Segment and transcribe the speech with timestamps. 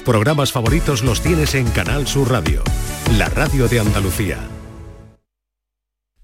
[0.00, 2.62] Programas favoritos los tienes en Canal Sur Radio,
[3.18, 4.38] la radio de Andalucía.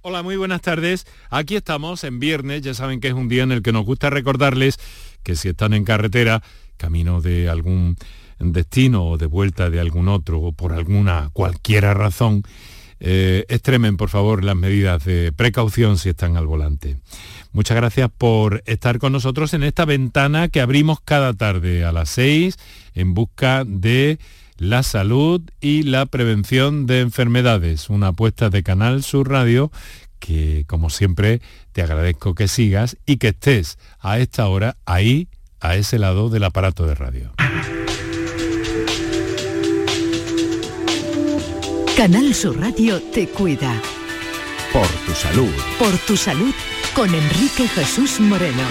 [0.01, 1.07] Hola, muy buenas tardes.
[1.29, 4.09] Aquí estamos en viernes, ya saben que es un día en el que nos gusta
[4.09, 4.79] recordarles
[5.23, 6.43] que si están en carretera,
[6.79, 7.97] camino de algún
[8.39, 12.45] destino o de vuelta de algún otro o por alguna cualquiera razón,
[13.01, 16.97] eh, extremen por favor las medidas de precaución si están al volante.
[17.53, 22.11] Muchas gracias por estar con nosotros en esta ventana que abrimos cada tarde a las
[22.11, 22.57] 6
[22.95, 24.19] en busca de
[24.59, 27.89] la salud y la prevención de enfermedades.
[27.91, 29.71] Una apuesta de Canal Sur Radio
[30.19, 31.41] que, como siempre,
[31.73, 35.29] te agradezco que sigas y que estés a esta hora ahí,
[35.61, 37.33] a ese lado del aparato de radio.
[41.97, 43.81] Canal Sur Radio te cuida.
[44.73, 45.53] Por tu salud.
[45.79, 46.55] Por tu salud
[46.95, 48.63] con Enrique Jesús Moreno.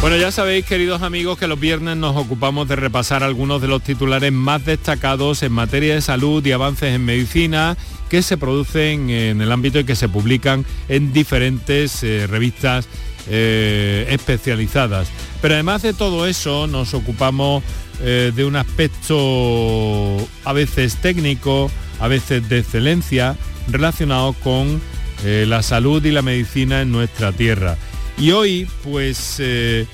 [0.00, 3.82] Bueno, ya sabéis, queridos amigos, que los viernes nos ocupamos de repasar algunos de los
[3.82, 7.76] titulares más destacados en materia de salud y avances en medicina
[8.08, 12.88] que se producen en el ámbito y que se publican en diferentes eh, revistas
[13.28, 15.08] eh, especializadas.
[15.40, 17.62] Pero además de todo eso, nos ocupamos
[18.00, 23.36] eh, de un aspecto a veces técnico, a veces de excelencia,
[23.68, 24.80] relacionado con
[25.24, 27.78] eh, la salud y la medicina en nuestra tierra.
[28.18, 29.86] Y hoy, pues, eh,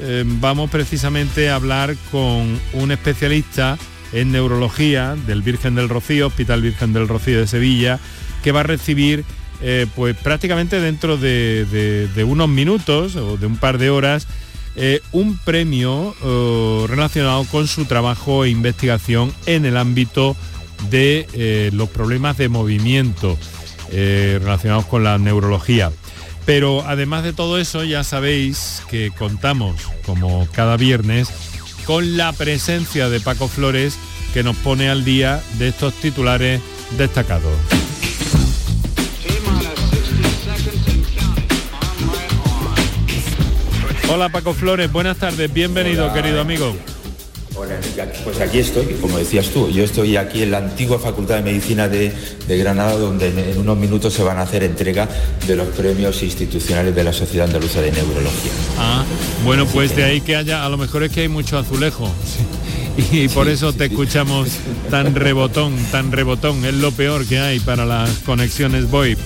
[0.00, 3.78] eh, vamos precisamente a hablar con un especialista
[4.12, 7.98] en neurología del Virgen del Rocío, Hospital Virgen del Rocío de Sevilla,
[8.44, 9.24] que va a recibir
[9.94, 14.28] pues prácticamente dentro de, unos minutos o de un par de horas
[15.12, 16.14] un premio
[16.86, 20.36] relacionado con su trabajo e investigación en el ámbito
[20.90, 23.38] de los problemas de movimiento
[23.90, 25.92] eh, relacionados con la neurología.
[26.44, 31.28] Pero además de todo eso, ya sabéis que contamos, como cada viernes,
[31.86, 33.98] con la presencia de Paco Flores,
[34.32, 36.60] que nos pone al día de estos titulares
[36.96, 37.52] destacados.
[44.08, 46.76] Hola Paco Flores, buenas tardes, bienvenido querido amigo.
[47.58, 47.80] Hola,
[48.22, 51.88] pues aquí estoy, como decías tú, yo estoy aquí en la antigua Facultad de Medicina
[51.88, 52.12] de,
[52.46, 55.08] Granada, donde en, unos minutos se van a hacer entrega
[55.46, 58.52] de los premios institucionales de la Sociedad Andaluza de Neurología.
[58.78, 59.06] Ah,
[59.42, 62.10] bueno, pues de ahí que haya, a lo mejor es que hay mucho azulejo.
[63.12, 64.48] Y por eso te escuchamos
[64.88, 69.18] tan rebotón, tan rebotón, es lo peor que hay para las conexiones VoIP.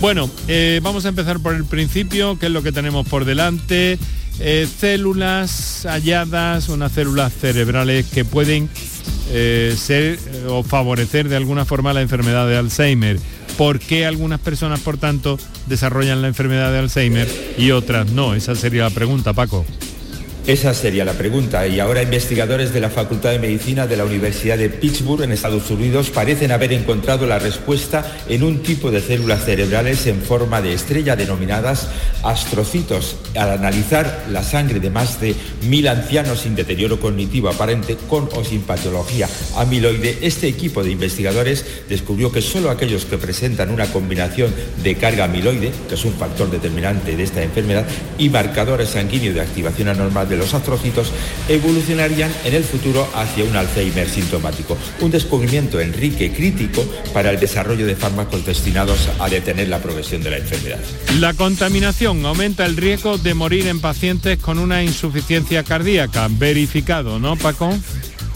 [0.00, 3.96] Bueno, eh, vamos a empezar por el principio, qué es lo que tenemos por delante.
[4.40, 8.68] Eh, células halladas, unas células cerebrales que pueden
[9.30, 13.18] eh, ser eh, o favorecer de alguna forma la enfermedad de Alzheimer.
[13.56, 17.28] ¿Por qué algunas personas, por tanto, desarrollan la enfermedad de Alzheimer
[17.58, 18.34] y otras no?
[18.34, 19.64] Esa sería la pregunta, Paco.
[20.46, 21.68] Esa sería la pregunta.
[21.68, 25.70] Y ahora investigadores de la Facultad de Medicina de la Universidad de Pittsburgh en Estados
[25.70, 30.72] Unidos parecen haber encontrado la respuesta en un tipo de células cerebrales en forma de
[30.72, 31.88] estrella denominadas
[32.24, 33.18] astrocitos.
[33.36, 35.36] Al analizar la sangre de más de
[35.68, 41.64] mil ancianos sin deterioro cognitivo aparente con o sin patología amiloide, este equipo de investigadores
[41.88, 46.50] descubrió que solo aquellos que presentan una combinación de carga amiloide, que es un factor
[46.50, 47.86] determinante de esta enfermedad,
[48.18, 51.12] y marcadores sanguíneos de activación anormal de los astrocitos
[51.48, 54.76] evolucionarían en el futuro hacia un Alzheimer sintomático.
[55.00, 60.30] Un descubrimiento, Enrique, crítico para el desarrollo de fármacos destinados a detener la progresión de
[60.30, 60.80] la enfermedad.
[61.20, 66.28] La contaminación aumenta el riesgo de morir en pacientes con una insuficiencia cardíaca.
[66.30, 67.72] Verificado, ¿no, Paco?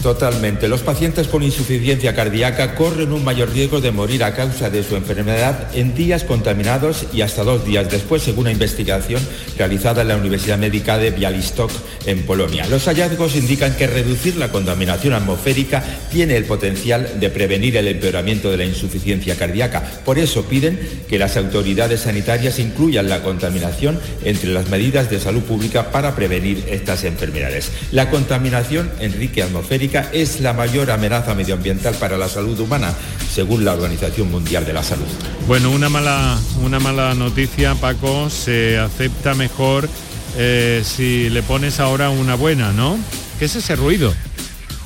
[0.01, 0.67] Totalmente.
[0.67, 4.95] Los pacientes con insuficiencia cardíaca corren un mayor riesgo de morir a causa de su
[4.95, 9.21] enfermedad en días contaminados y hasta dos días después, según una investigación
[9.57, 11.71] realizada en la Universidad Médica de Bialystok
[12.05, 12.67] en Polonia.
[12.67, 18.51] Los hallazgos indican que reducir la contaminación atmosférica tiene el potencial de prevenir el empeoramiento
[18.51, 19.83] de la insuficiencia cardíaca.
[20.05, 25.41] Por eso piden que las autoridades sanitarias incluyan la contaminación entre las medidas de salud
[25.41, 27.71] pública para prevenir estas enfermedades.
[27.91, 32.93] La contaminación, Enrique, atmosférica es la mayor amenaza medioambiental para la salud humana,
[33.31, 35.05] según la Organización Mundial de la Salud.
[35.47, 39.89] Bueno, una mala, una mala noticia, Paco, se acepta mejor
[40.37, 42.97] eh, si le pones ahora una buena, ¿no?
[43.39, 44.13] ¿Qué es ese ruido?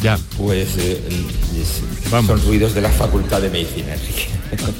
[0.02, 0.18] Ya.
[0.38, 1.00] Pues eh,
[2.10, 4.28] son ruidos de la Facultad de Medicina, Enrique.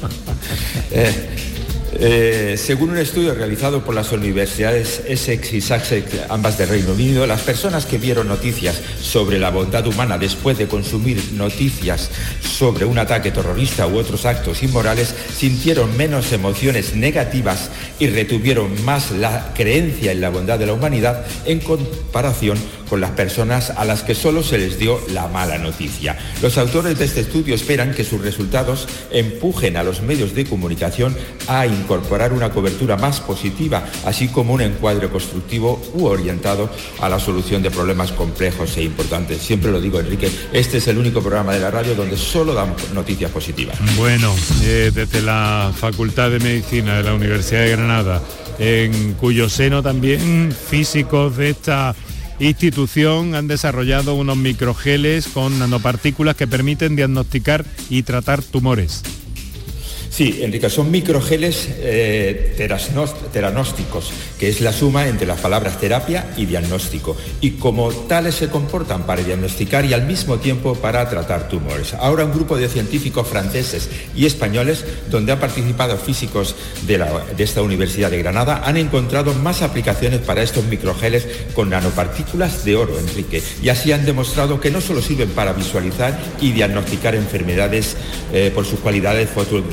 [0.94, 1.51] Eh,
[1.94, 7.26] Eh, según un estudio realizado por las universidades Essex y Sussex, ambas de Reino Unido,
[7.26, 12.10] las personas que vieron noticias sobre la bondad humana después de consumir noticias
[12.40, 19.10] sobre un ataque terrorista u otros actos inmorales sintieron menos emociones negativas y retuvieron más
[19.10, 22.58] la creencia en la bondad de la humanidad en comparación
[22.88, 26.18] con las personas a las que solo se les dio la mala noticia.
[26.42, 31.16] Los autores de este estudio esperan que sus resultados empujen a los medios de comunicación
[31.48, 36.70] a incorporar una cobertura más positiva, así como un encuadre constructivo u orientado
[37.00, 39.42] a la solución de problemas complejos e importantes.
[39.42, 42.90] Siempre lo digo, Enrique, este es el único programa de la radio donde solo damos
[42.92, 43.76] noticias positivas.
[43.96, 48.22] Bueno, eh, desde la Facultad de Medicina de la Universidad de Granada,
[48.58, 51.94] en cuyo seno también físicos de esta
[52.38, 59.02] institución han desarrollado unos microgeles con nanopartículas que permiten diagnosticar y tratar tumores.
[60.12, 62.54] Sí, Enrique, son microgeles eh,
[63.32, 68.50] teranósticos, que es la suma entre las palabras terapia y diagnóstico, y como tales se
[68.50, 71.94] comportan para diagnosticar y al mismo tiempo para tratar tumores.
[71.94, 76.56] Ahora un grupo de científicos franceses y españoles, donde han participado físicos
[76.86, 77.02] de,
[77.38, 82.98] esta Universidad de Granada, han encontrado más aplicaciones para estos microgeles con nanopartículas de oro,
[82.98, 87.96] Enrique, y así han demostrado que no solo sirven para visualizar y diagnosticar enfermedades
[88.34, 89.64] eh, por sus cualidades foto,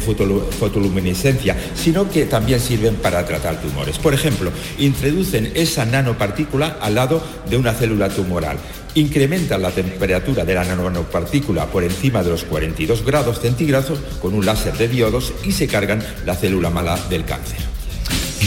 [0.00, 3.98] fotoluminescencia, sino que también sirven para tratar tumores.
[3.98, 8.58] Por ejemplo, introducen esa nanopartícula al lado de una célula tumoral
[8.94, 14.44] incrementan la temperatura de la nanopartícula por encima de los 42 grados centígrados con un
[14.44, 17.58] láser de diodos y se cargan la célula mala del cáncer.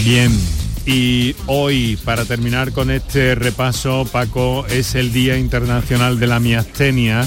[0.04, 0.32] Bien,
[0.84, 7.26] y hoy, para terminar con este repaso, Paco, es el Día Internacional de la Miastenia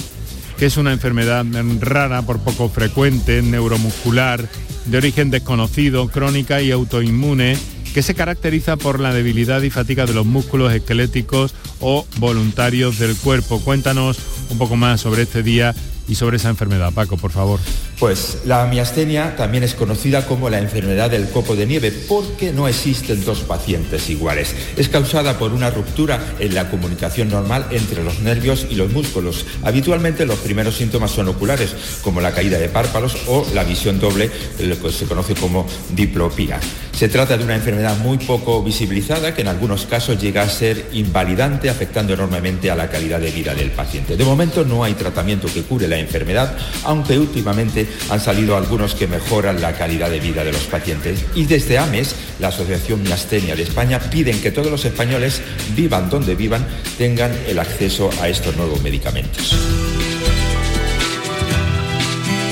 [0.57, 1.45] que es una enfermedad
[1.79, 4.47] rara, por poco frecuente, neuromuscular,
[4.85, 7.57] de origen desconocido, crónica y autoinmune,
[7.93, 13.15] que se caracteriza por la debilidad y fatiga de los músculos esqueléticos o voluntarios del
[13.15, 13.61] cuerpo.
[13.61, 14.17] Cuéntanos
[14.49, 15.73] un poco más sobre este día
[16.07, 16.93] y sobre esa enfermedad.
[16.93, 17.59] Paco, por favor.
[17.99, 22.67] Pues la miastenia también es conocida como la enfermedad del copo de nieve porque no
[22.67, 24.53] existen dos pacientes iguales.
[24.75, 29.45] Es causada por una ruptura en la comunicación normal entre los nervios y los músculos.
[29.63, 34.29] Habitualmente los primeros síntomas son oculares, como la caída de párpados o la visión doble,
[34.59, 35.65] lo que se conoce como
[35.95, 36.59] diplopía.
[36.91, 40.89] Se trata de una enfermedad muy poco visibilizada que en algunos casos llega a ser
[40.93, 44.15] invalidante, afectando enormemente a la calidad de vida del paciente.
[44.15, 49.07] De momento no hay tratamiento que cure la enfermedad, aunque últimamente han salido algunos que
[49.07, 51.25] mejoran la calidad de vida de los pacientes.
[51.35, 55.41] Y desde AMES, la Asociación Miastenia de España, piden que todos los españoles,
[55.75, 56.65] vivan donde vivan,
[56.97, 59.55] tengan el acceso a estos nuevos medicamentos.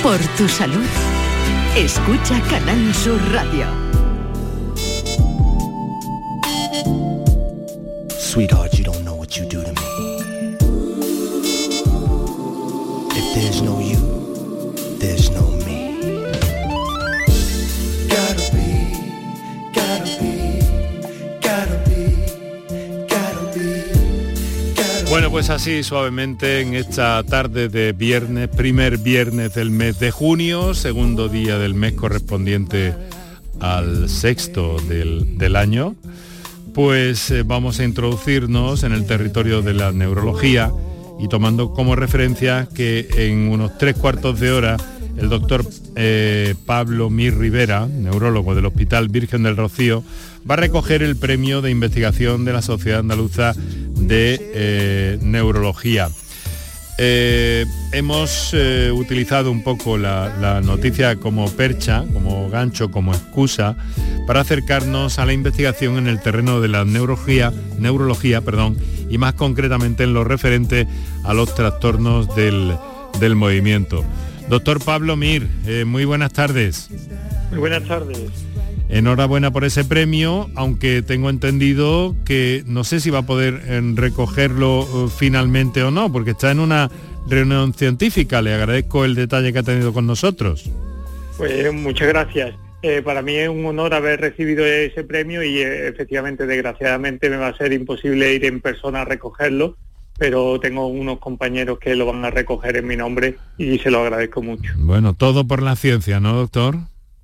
[0.01, 0.85] Por tu salud,
[1.77, 3.65] escucha Canal Sur Radio.
[8.33, 8.72] Sweetheart,
[13.33, 15.97] there's no you, there's no me.
[18.07, 18.69] Gotta be,
[19.73, 20.59] gotta be,
[21.41, 22.01] gotta be,
[23.07, 25.09] gotta be.
[25.09, 30.73] Bueno, pues así suavemente en esta tarde de viernes, primer viernes del mes de junio,
[30.73, 32.93] segundo día del mes correspondiente
[33.59, 35.95] al sexto del, del año
[36.73, 40.71] pues eh, vamos a introducirnos en el territorio de la neurología
[41.19, 44.77] y tomando como referencia que en unos tres cuartos de hora
[45.17, 45.65] el doctor
[45.95, 50.03] eh, Pablo Mir Rivera, neurólogo del Hospital Virgen del Rocío,
[50.49, 56.09] va a recoger el premio de investigación de la Sociedad Andaluza de eh, Neurología.
[56.99, 58.53] Eh, hemos
[58.93, 63.75] utilizado un poco la, noticia como percha, como gancho, como excusa
[64.27, 68.77] para acercarnos a la investigación en el terreno de la neurología, neurología perdón,
[69.09, 70.87] y más concretamente en lo referente
[71.23, 72.75] a los trastornos del,
[73.35, 74.03] movimiento.
[74.49, 76.89] Doctor Pablo Mir, eh, muy buenas tardes.
[77.49, 78.17] Muy buenas tardes.
[78.89, 83.81] Enhorabuena por ese premio, aunque tengo entendido que no sé si va a poder eh,
[83.95, 86.91] recogerlo eh, finalmente o no, porque está en una
[87.27, 88.41] reunión científica.
[88.41, 90.69] Le agradezco el detalle que ha tenido con nosotros.
[91.37, 92.55] Pues muchas gracias.
[92.83, 97.47] Eh, para mí es un honor haber recibido ese premio y efectivamente, desgraciadamente, me va
[97.47, 99.77] a ser imposible ir en persona a recogerlo,
[100.17, 104.01] pero tengo unos compañeros que lo van a recoger en mi nombre y se lo
[104.01, 104.73] agradezco mucho.
[104.75, 106.75] Bueno, todo por la ciencia, ¿no, doctor?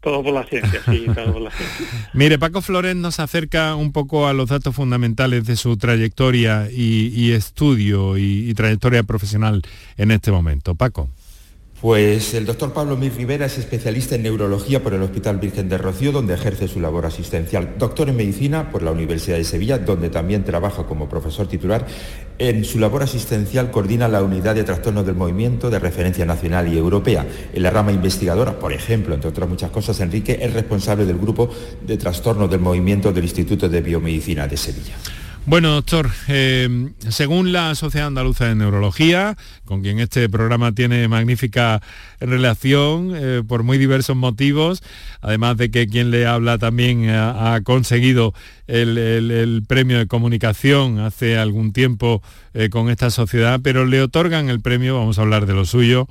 [0.01, 2.09] Todo por la ciencia, sí, todo por la ciencia.
[2.13, 7.33] Mire, Paco Flores nos acerca un poco a los datos fundamentales de su trayectoria y,
[7.33, 9.61] estudio y, trayectoria profesional
[9.97, 10.75] en este momento.
[10.75, 11.09] Paco.
[11.81, 15.77] Pues el doctor Pablo Mir Rivera es especialista en neurología por el Hospital Virgen de
[15.77, 17.75] Rocío, donde ejerce su labor asistencial.
[17.79, 21.87] Doctor en medicina por la Universidad de Sevilla, donde también trabaja como profesor titular.
[22.37, 26.77] En su labor asistencial coordina la unidad de trastornos del movimiento de referencia nacional y
[26.77, 27.25] europea.
[27.53, 31.49] En la rama investigadora, por ejemplo, entre otras muchas cosas, Enrique es responsable del grupo
[31.87, 34.95] de trastornos del movimiento del Instituto de Biomedicina de Sevilla.
[35.45, 41.81] Bueno, doctor, eh, según la Sociedad Andaluza de Neurología, con quien este programa tiene magnífica
[42.19, 44.83] relación eh, por muy diversos motivos,
[45.21, 48.33] además de que quien le habla también ha, conseguido
[48.67, 52.21] el, premio de comunicación hace algún tiempo
[52.53, 56.07] eh, con esta sociedad, pero le otorgan el premio, vamos a hablar de lo suyo,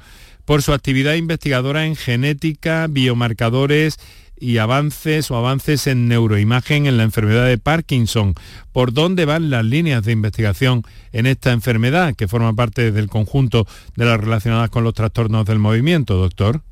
[0.46, 3.98] por su actividad investigadora en genética, biomarcadores,
[4.40, 8.34] y avances o avances en neuroimagen en la enfermedad de Parkinson.
[8.72, 13.66] ¿Por dónde van las líneas de investigación en esta enfermedad que forma parte del conjunto
[13.96, 16.62] de las relacionadas con los trastornos del movimiento, doctor?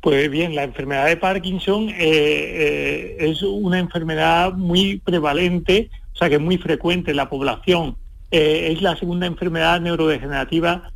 [0.00, 6.28] Pues bien, la enfermedad de Parkinson eh, eh, es una enfermedad muy prevalente, o sea
[6.28, 7.96] que es muy frecuente en la población.
[8.30, 10.92] Eh, es la segunda enfermedad neurodegenerativa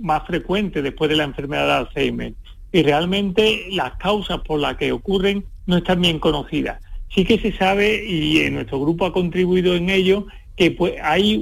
[0.00, 2.34] más frecuente después de la enfermedad de Alzheimer
[2.74, 6.82] y realmente las causas por las que ocurren no están bien conocidas.
[7.08, 10.26] Sí que se sabe, y nuestro grupo ha contribuido en ello,
[10.56, 11.40] que pues, hay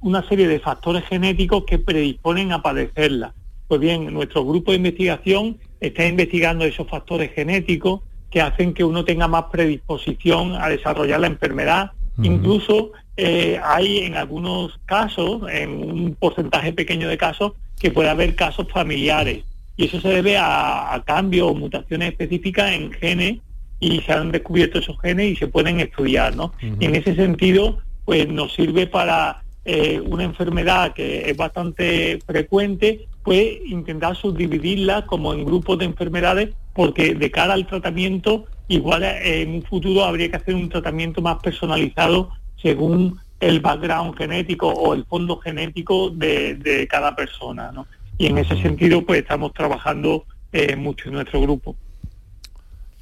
[0.00, 3.34] una serie de factores genéticos que predisponen a padecerla.
[3.68, 9.04] Pues bien, nuestro grupo de investigación está investigando esos factores genéticos que hacen que uno
[9.04, 11.92] tenga más predisposición a desarrollar la enfermedad.
[12.20, 18.34] Incluso eh, hay en algunos casos, en un porcentaje pequeño de casos, que puede haber
[18.34, 19.44] casos familiares
[19.76, 23.38] y eso se debe a, cambios o mutaciones específicas en genes
[23.80, 26.52] y se han descubierto esos genes y se pueden estudiar, ¿no?
[26.60, 33.08] Y en ese sentido, pues nos sirve para eh, una enfermedad que es bastante frecuente,
[33.22, 39.42] pues intentar subdividirla como en grupos de enfermedades, porque de cara al tratamiento, igual eh,
[39.42, 44.94] en un futuro habría que hacer un tratamiento más personalizado según el background genético o
[44.94, 47.86] el fondo genético de, de cada persona, ¿no?
[48.18, 51.76] Y en ese sentido pues estamos trabajando eh, mucho en nuestro grupo.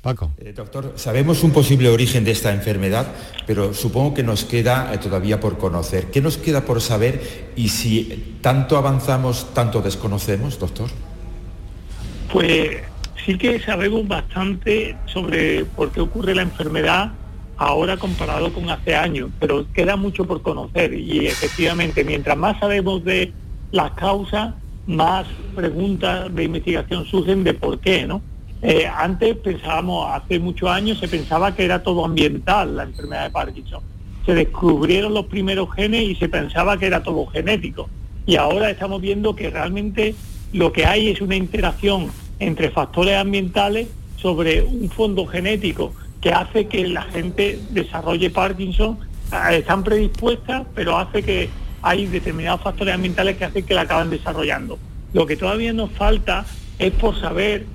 [0.02, 0.32] Paco.
[0.38, 3.06] Eh, doctor, sabemos un posible origen de esta enfermedad,
[3.46, 6.10] pero supongo que nos queda eh, todavía por conocer.
[6.10, 10.90] ¿Qué nos queda por saber y si tanto avanzamos, tanto desconocemos, doctor?
[12.32, 12.78] Pues
[13.24, 17.12] sí que sabemos bastante sobre por qué ocurre la enfermedad
[17.56, 23.04] ahora comparado con hace años, pero queda mucho por conocer y efectivamente mientras más sabemos
[23.04, 23.32] de
[23.70, 24.54] las causas,
[24.86, 28.20] más preguntas de investigación surgen de por qué, ¿no?
[28.62, 33.30] Eh, antes pensábamos, hace muchos años se pensaba que era todo ambiental la enfermedad de
[33.30, 33.82] Parkinson.
[34.24, 37.88] Se descubrieron los primeros genes y se pensaba que era todo genético.
[38.24, 40.14] Y ahora estamos viendo que realmente
[40.52, 46.68] lo que hay es una interacción entre factores ambientales sobre un fondo genético que hace
[46.68, 48.98] que la gente desarrolle Parkinson.
[49.32, 51.50] Eh, están predispuestas, pero hace que
[51.82, 54.78] hay determinados factores ambientales que hacen que la acaban desarrollando.
[55.12, 56.46] Lo que todavía nos falta
[56.78, 57.66] es por saber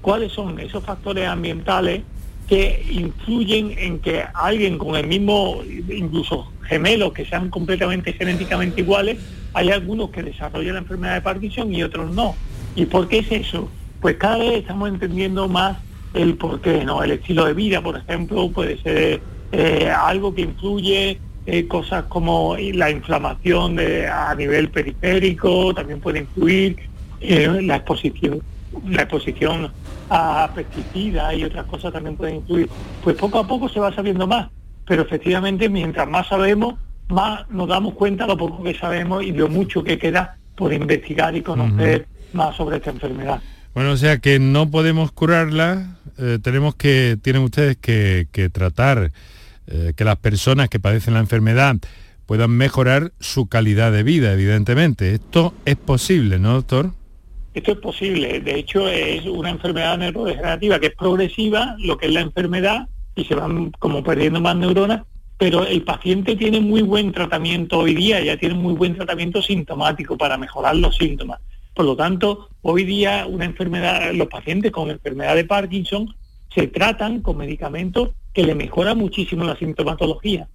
[0.00, 2.02] cuáles son esos factores ambientales
[2.48, 9.18] que influyen en que alguien con el mismo, incluso gemelos que sean completamente genéticamente iguales,
[9.54, 12.34] hay algunos que desarrollan la enfermedad de Parkinson y otros no.
[12.76, 13.68] ¿Y por qué es eso?
[14.00, 15.78] Pues cada vez estamos entendiendo más
[16.14, 17.02] el por qué, ¿no?
[17.02, 19.20] El estilo de vida, por ejemplo, puede ser
[19.52, 21.20] eh, algo que influye
[21.52, 26.76] eh, cosas como la inflamación a nivel periférico, también puede influir
[27.20, 28.40] eh, la exposición,
[28.88, 29.72] la exposición
[30.08, 32.68] a pesticidas y otras cosas también pueden influir.
[33.02, 34.48] Pues poco a poco se va sabiendo más,
[34.86, 36.76] pero efectivamente mientras más sabemos,
[37.08, 40.72] más nos damos cuenta de lo poco que sabemos y lo mucho que queda por
[40.72, 43.40] investigar y conocer más sobre esta enfermedad.
[43.74, 49.10] Bueno, o sea que no podemos curarla, eh, tenemos que, tienen ustedes que, que tratar
[49.66, 51.76] eh, que las personas que padecen la enfermedad
[52.26, 55.14] puedan mejorar su calidad de vida, evidentemente.
[55.14, 56.92] Esto es posible, ¿no, doctor?
[57.54, 58.40] Esto es posible.
[58.40, 63.24] De hecho, es una enfermedad neurodegenerativa que es progresiva, lo que es la enfermedad, y
[63.24, 65.02] se van como perdiendo más neuronas,
[65.36, 70.16] pero el paciente tiene muy buen tratamiento hoy día, ya tiene muy buen tratamiento sintomático
[70.16, 71.40] para mejorar los síntomas.
[71.74, 76.14] Por lo tanto, hoy día una enfermedad, los pacientes con enfermedad de Parkinson
[76.54, 80.48] se tratan con medicamentos que le mejora muchísimo la sintomatología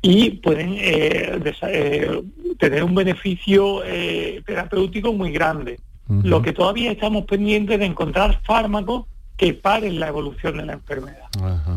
[0.00, 2.22] y pueden eh, eh,
[2.58, 5.80] tener un beneficio eh, terapéutico muy grande.
[6.22, 9.04] Lo que todavía estamos pendientes de encontrar fármacos
[9.36, 11.28] que paren la evolución de la enfermedad,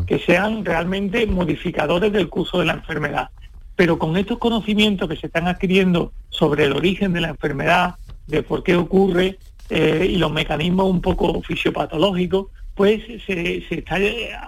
[0.06, 3.28] que sean realmente modificadores del curso de la enfermedad.
[3.76, 8.42] Pero con estos conocimientos que se están adquiriendo sobre el origen de la enfermedad, de
[8.42, 9.38] por qué ocurre,
[9.68, 13.98] y los mecanismos un poco fisiopatológicos, pues se, se está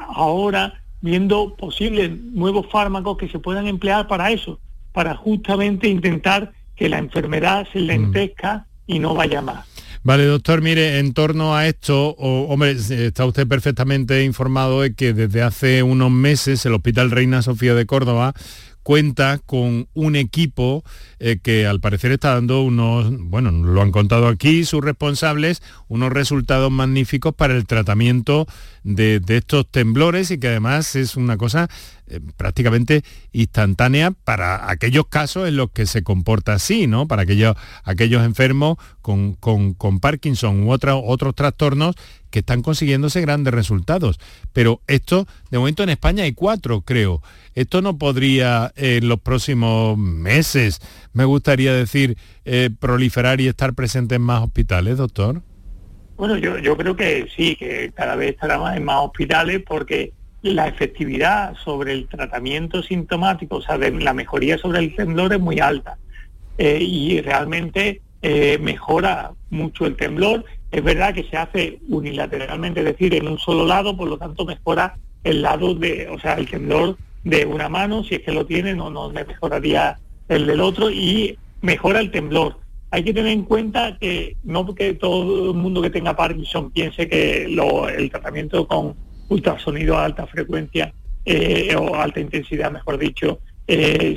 [0.09, 4.59] ahora viendo posibles nuevos fármacos que se puedan emplear para eso,
[4.93, 9.67] para justamente intentar que la enfermedad se lentezca y no vaya más.
[10.03, 15.41] Vale, doctor, mire, en torno a esto, hombre, está usted perfectamente informado de que desde
[15.41, 18.35] hace unos meses el Hospital Reina Sofía de Córdoba
[18.85, 20.85] cuenta con un equipo
[21.19, 26.13] eh, que al parecer está dando unos, bueno, lo han contado aquí sus responsables, unos
[26.13, 28.47] resultados magníficos para el tratamiento
[28.85, 31.69] de, estos temblores y que además es una cosa
[32.07, 37.09] eh, prácticamente instantánea para aquellos casos en los que se comporta así, ¿no?
[37.09, 41.95] Para aquellos, aquellos enfermos con, con, Parkinson u otros trastornos
[42.31, 44.19] que están consiguiéndose grandes resultados.
[44.53, 47.23] Pero esto, de momento en España hay cuatro, creo.
[47.55, 50.81] Esto no podría en los próximos meses,
[51.13, 55.43] me gustaría decir, eh, proliferar y estar presente en más hospitales, doctor.
[56.17, 60.13] Bueno, yo, yo creo que sí, que cada vez estará más en más hospitales porque
[60.53, 65.41] la efectividad sobre el tratamiento sintomático, o sea, de la mejoría sobre el temblor es
[65.41, 65.97] muy alta.
[66.59, 70.45] Eh, y realmente eh, mejora mucho el temblor.
[70.71, 74.45] Es verdad que se hace unilateralmente, es decir, en un solo lado, por lo tanto
[74.45, 78.45] mejora el lado de, o sea, el temblor de una mano, si es que lo
[78.45, 79.99] tiene, no, no mejoraría
[80.29, 82.59] el del otro y mejora el temblor.
[82.91, 87.09] Hay que tener en cuenta que no porque todo el mundo que tenga Parkinson piense
[87.09, 88.95] que el tratamiento con
[89.29, 90.93] ultrasonido a alta frecuencia
[91.25, 94.17] eh, o alta intensidad, mejor dicho, eh,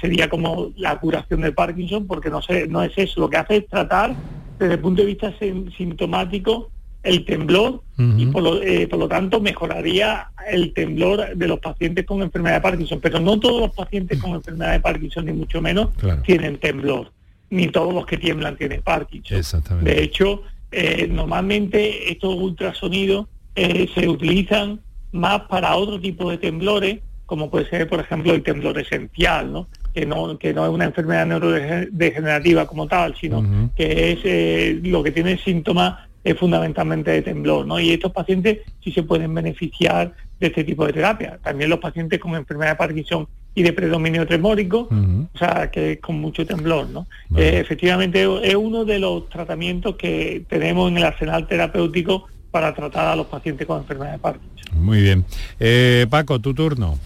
[0.00, 3.20] sería como la curación del Parkinson, porque no, sé, no es eso.
[3.20, 4.14] Lo que hace es tratar
[4.58, 5.32] desde el punto de vista
[5.76, 6.70] sintomático
[7.04, 12.06] el temblor y por lo, eh, por lo, tanto mejoraría el temblor de los pacientes
[12.06, 12.98] con enfermedad de Parkinson.
[13.00, 15.90] Pero no todos los pacientes con enfermedad de Parkinson, ni mucho menos,
[16.24, 17.12] tienen temblor.
[17.50, 19.42] Ni todos los que tiemblan tienen Parkinson.
[19.82, 24.80] De hecho, eh, normalmente estos ultrasonidos eh, se utilizan
[25.12, 29.68] más para otro tipo de temblores, como puede ser, por ejemplo, el temblor esencial, ¿no?
[29.94, 35.12] Que no, que no es una enfermedad neurodegenerativa como tal, sino que es lo que
[35.12, 37.78] tiene síntomas es fundamentalmente de temblor, ¿no?
[37.78, 41.38] Y estos pacientes sí se pueden beneficiar de este tipo de terapia.
[41.42, 46.18] También los pacientes con enfermedad de Parkinson y de predominio tremórico, o sea, que con
[46.20, 47.06] mucho temblor, ¿no?
[47.36, 53.08] Eh, efectivamente es uno de los tratamientos que tenemos en el arsenal terapéutico para tratar
[53.08, 54.84] a los pacientes con enfermedad de Parkinson.
[54.84, 55.24] Muy bien.
[55.58, 56.96] Eh, Paco, tu turno.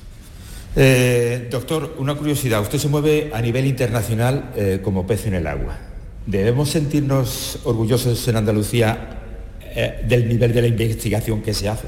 [0.76, 2.60] Eh, doctor, una curiosidad.
[2.60, 4.52] Usted se mueve a nivel internacional
[4.84, 5.88] como pez en el agua.
[6.28, 9.16] ¿Debemos sentirnos orgullosos en Andalucía
[9.62, 11.86] eh, del nivel de la investigación que se hace?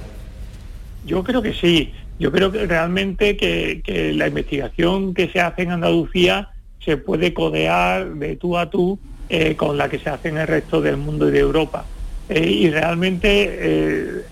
[1.04, 1.92] Yo creo que sí.
[2.18, 6.48] Yo creo que realmente que, la investigación que se hace en Andalucía
[6.82, 10.46] se puede codear de tú a tú eh, con la que se hace en el
[10.46, 11.84] resto del mundo y de Europa.
[12.30, 14.24] Eh, y realmente,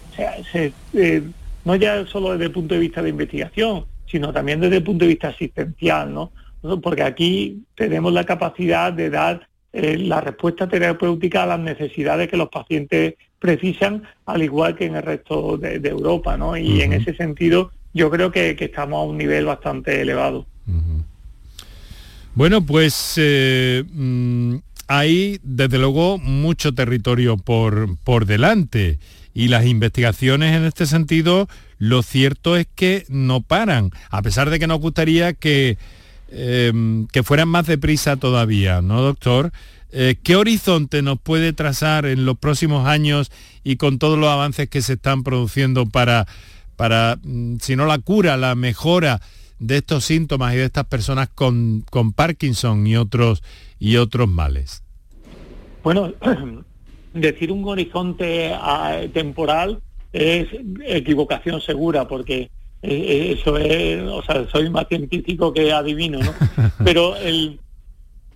[1.65, 5.05] no ya solo desde el punto de vista de investigación, sino también desde el punto
[5.05, 6.33] de vista asistencial, ¿no?
[6.81, 12.37] Porque aquí tenemos la capacidad de dar eh, la respuesta terapéutica a las necesidades que
[12.37, 16.57] los pacientes precisan, al igual que en el resto de, Europa, ¿no?
[16.57, 20.47] Y en ese sentido, yo creo que, estamos a un nivel bastante elevado.
[22.35, 24.57] Bueno, pues eh, mm,
[24.89, 28.99] hay desde luego mucho territorio por, por delante
[29.35, 31.49] y las investigaciones en este sentido,
[31.79, 35.79] lo cierto es que no paran, a pesar de que nos gustaría que
[36.31, 39.51] Em, que fueran más deprisa todavía, ¿no, doctor?
[39.93, 43.33] Eh, ¿Qué horizonte nos puede trazar en los próximos años
[43.65, 46.27] y con todos los avances que se están produciendo para,
[46.77, 49.23] para mm, si no la cura, la mejora
[49.59, 53.43] de estos síntomas y de estas personas con, con Parkinson y otros,
[53.79, 54.83] y otros males?
[55.83, 56.13] Bueno,
[57.15, 59.81] decir un horizonte ah, temporal
[60.13, 60.49] es
[60.87, 62.51] equivocación segura, porque
[62.83, 66.33] eh, eh, eso es, o sea, soy más científico que adivino, ¿no?
[66.85, 67.61] Pero el,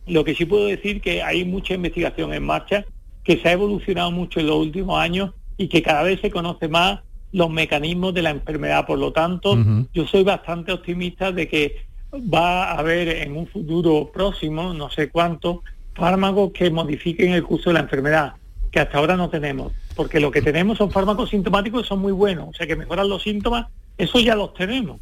[0.07, 2.85] lo que sí puedo decir que hay mucha investigación en marcha,
[3.24, 6.68] que se ha evolucionado mucho en los últimos años y que cada vez se conoce
[6.68, 7.00] más
[7.31, 8.85] los mecanismos de la enfermedad.
[8.87, 9.57] Por lo tanto,
[9.94, 11.76] yo soy bastante optimista de que
[12.12, 15.62] va a haber en un futuro próximo, no sé cuánto,
[15.94, 18.35] fármacos que modifiquen el curso de la enfermedad,
[18.70, 19.72] que hasta ahora no tenemos.
[19.96, 23.09] Porque lo que tenemos son fármacos sintomáticos que son muy buenos, o sea, que mejoran
[23.09, 23.66] los síntomas
[23.98, 25.01] eso ya los tenemos.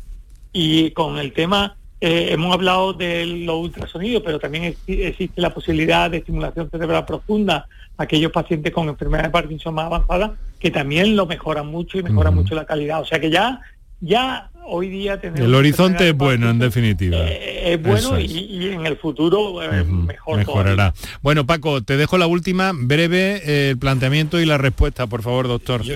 [0.52, 6.10] Y con el tema, eh, hemos hablado de los ultrasonidos, pero también existe la posibilidad
[6.10, 11.26] de estimulación cerebral profunda aquellos pacientes con enfermedad de Parkinson más avanzada, que también lo
[11.26, 13.00] mejoran mucho y mejoran mucho la calidad.
[13.00, 13.60] O sea que ya
[14.00, 15.40] ya hoy día tenemos...
[15.40, 17.18] El horizonte es bueno, en definitiva.
[17.18, 20.94] Eh, es bueno Y, en el futuro eh, mejor mejorará.
[21.22, 25.48] Bueno, Paco, te dejo la última, breve, eh, el planteamiento y la respuesta, por favor,
[25.48, 25.82] doctor.
[25.82, 25.92] Yo,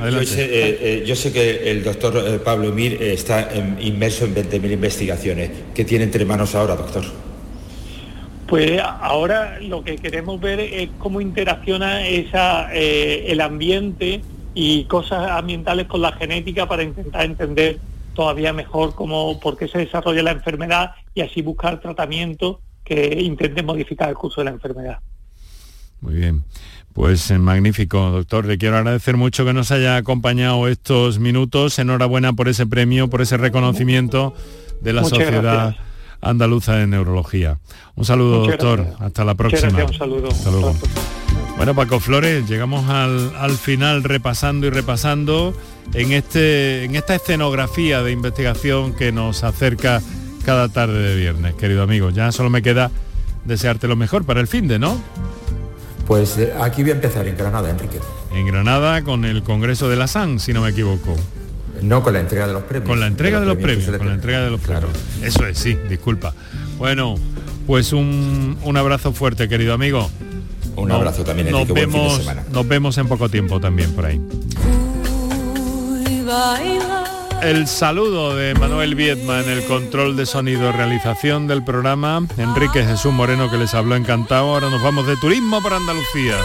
[1.16, 5.50] sé, que el doctor Pablo Emir está inmerso en 20.000 investigaciones.
[5.74, 7.04] ¿Qué tiene entre manos ahora, doctor?
[8.46, 14.20] Pues ahora lo que queremos ver es cómo interacciona esa, el ambiente
[14.54, 17.78] y cosas ambientales con la genética para intentar entender
[18.14, 23.62] todavía mejor cómo, por qué se desarrolla la enfermedad y así buscar tratamiento que intente
[23.62, 25.00] modificar el curso de la enfermedad.
[26.00, 26.44] Muy bien.
[26.92, 28.46] Pues eh, magnífico, doctor.
[28.46, 31.78] Le quiero agradecer mucho que nos haya acompañado estos minutos.
[31.78, 34.34] Enhorabuena por ese premio, por ese reconocimiento
[34.80, 35.74] de la Sociedad
[36.20, 37.58] Andaluza de Neurología.
[37.96, 38.86] Un saludo, doctor.
[39.00, 39.84] Hasta la próxima.
[39.84, 40.28] Un saludo.
[40.28, 40.74] Hasta luego.
[41.56, 45.54] Bueno, Paco Flores, llegamos al, final repasando y repasando
[45.92, 50.00] en, este, en esta escenografía de investigación que nos acerca
[50.44, 52.10] cada tarde de viernes, querido amigo.
[52.10, 52.90] Ya solo me queda
[53.44, 55.00] desearte lo mejor para el fin de, ¿no?
[56.06, 57.98] Pues eh, aquí voy a empezar en Granada, Enrique.
[58.32, 61.16] En Granada con el Congreso de la SAN, si no me equivoco.
[61.82, 62.88] No, con la entrega de los premios.
[62.88, 64.90] Con la entrega de los, premios, con la entrega de los premios.
[65.22, 66.34] Eso es, sí, disculpa.
[66.78, 67.16] Bueno,
[67.66, 70.10] pues un, un abrazo fuerte, querido amigo.
[70.76, 72.20] Un abrazo también, nos vemos,
[72.52, 74.20] Nos vemos en poco tiempo también por ahí.
[77.42, 83.12] El saludo de Manuel Viedma en el control de sonido, realización del programa, Enrique Jesús
[83.12, 84.54] Moreno que les habló encantado.
[84.54, 86.36] Ahora nos vamos de turismo por Andalucía.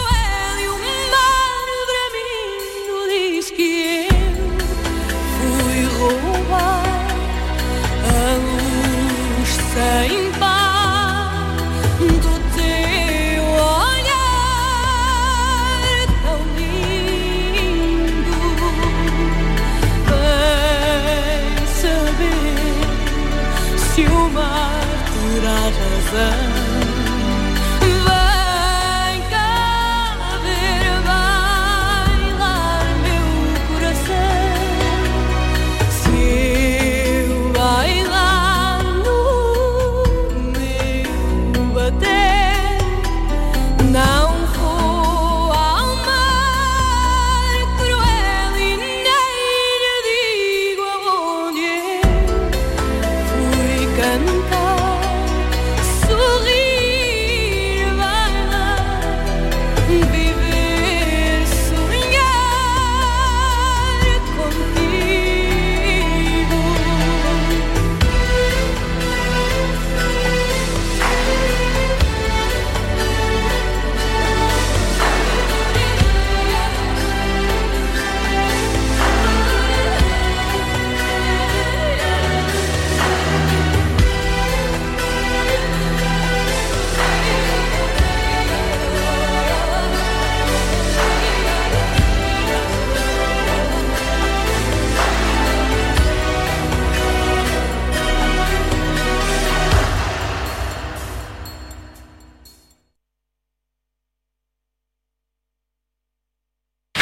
[26.10, 26.59] sun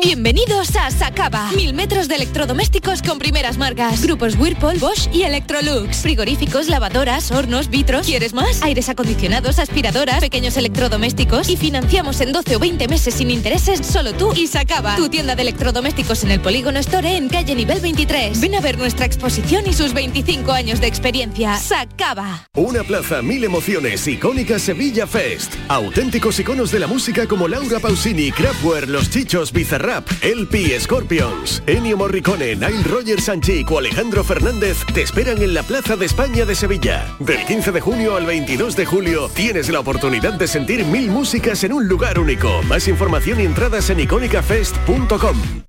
[0.00, 1.50] Bienvenidos a Sacaba.
[1.56, 4.00] Mil metros de electrodomésticos con primeras marcas.
[4.00, 5.96] Grupos Whirlpool, Bosch y Electrolux.
[5.96, 8.06] Frigoríficos, lavadoras, hornos, vitros.
[8.06, 8.62] ¿Quieres más?
[8.62, 11.48] Aires acondicionados, aspiradoras, pequeños electrodomésticos.
[11.48, 14.94] Y financiamos en 12 o 20 meses sin intereses solo tú y Sacaba.
[14.94, 18.40] Tu tienda de electrodomésticos en el Polígono Store en calle nivel 23.
[18.40, 21.56] Ven a ver nuestra exposición y sus 25 años de experiencia.
[21.56, 22.46] Sacaba.
[22.54, 24.06] Una plaza, mil emociones.
[24.06, 25.54] Icónica Sevilla Fest.
[25.66, 31.62] Auténticos iconos de la música como Laura Pausini, Kraftwerk, Los Chichos, Bizarra Rap, LP Scorpions,
[31.66, 36.44] Ennio Morricone, Nile Rogers Sanchic o Alejandro Fernández te esperan en la Plaza de España
[36.44, 37.06] de Sevilla.
[37.18, 41.64] Del 15 de junio al 22 de julio tienes la oportunidad de sentir mil músicas
[41.64, 42.62] en un lugar único.
[42.64, 45.67] Más información y entradas en icónicafest.com.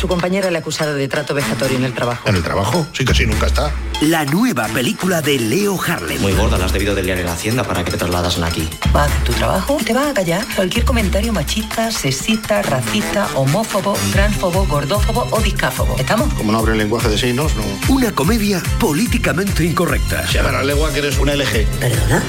[0.00, 2.26] Su compañera le ha acusado de trato vejatorio en el trabajo.
[2.26, 2.86] ¿En el trabajo?
[2.94, 3.70] Sí sí, nunca está.
[4.00, 6.22] La nueva película de Leo Harlem.
[6.22, 8.66] Muy gorda, la has debido de liar en la hacienda para que te trasladasen aquí.
[8.96, 13.94] Va a hacer tu trabajo te vas a callar cualquier comentario machista, sexista, racista, homófobo,
[14.10, 15.94] transfobo, gordófobo o discáfobo.
[15.98, 16.32] ¿Estamos?
[16.32, 17.94] Como no abre el lenguaje de signos, no.
[17.94, 20.26] Una comedia políticamente incorrecta.
[20.26, 21.66] Se la lengua que eres una LG.
[21.78, 22.22] ¿Perdona?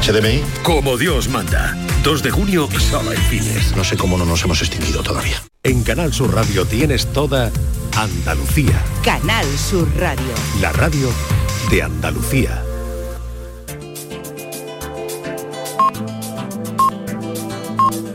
[0.00, 0.42] HDMI.
[0.62, 1.76] Como Dios manda.
[2.04, 3.74] 2 de junio, solo en cines.
[3.74, 5.42] No sé cómo no nos hemos extinguido todavía.
[5.62, 7.50] En Canal Sur Radio tienes toda
[7.96, 8.78] Andalucía.
[9.02, 10.34] Canal Sur Radio.
[10.60, 11.08] La radio
[11.70, 12.62] de Andalucía.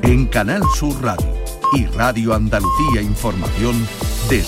[0.03, 1.33] En Canal Sur Radio
[1.75, 3.87] y Radio Andalucía Información,